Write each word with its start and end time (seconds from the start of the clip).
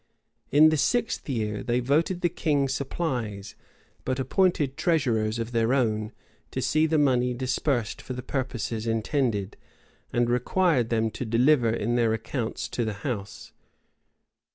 []In 0.59 0.69
the 0.69 0.77
sixth 0.77 1.29
year, 1.29 1.61
they 1.61 1.79
voted 1.79 2.21
the 2.21 2.29
king 2.29 2.67
supplies, 2.67 3.53
but 4.03 4.17
appointed 4.19 4.75
treasurers 4.75 5.37
of 5.37 5.51
their 5.51 5.75
own, 5.75 6.11
to 6.49 6.59
see 6.59 6.87
the 6.87 6.97
money 6.97 7.35
disbursed 7.35 8.01
for 8.01 8.13
the 8.13 8.23
purposes 8.23 8.87
intended, 8.87 9.57
and 10.11 10.27
required 10.27 10.89
them 10.89 11.11
to 11.11 11.23
deliver 11.23 11.69
in 11.69 11.97
their 11.97 12.13
accounts 12.15 12.67
to 12.69 12.83
the 12.83 12.93
house. 13.05 13.53